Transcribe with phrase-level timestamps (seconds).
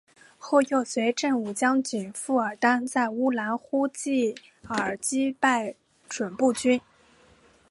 [0.39, 4.33] 后又随振武将军傅尔丹在乌兰呼济
[4.67, 5.75] 尔击败
[6.09, 6.81] 准部军。